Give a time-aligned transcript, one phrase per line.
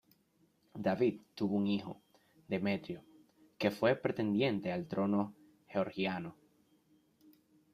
[0.87, 2.01] David tuvo un hijo,
[2.47, 3.03] Demetrio,
[3.59, 5.35] que fue pretendiente al trono
[5.67, 6.35] georgiano